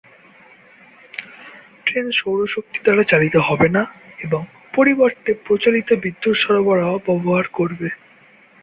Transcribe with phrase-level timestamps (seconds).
[1.85, 3.83] Train সৌর শক্তি দ্বারা চালিত হবে না,
[4.19, 4.41] এবং
[4.73, 7.87] পরিবর্তে প্রচলিত বিদ্যুৎ সরবরাহ ব্যবহার করবে।